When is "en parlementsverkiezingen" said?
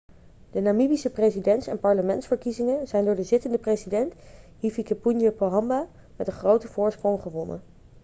1.67-2.87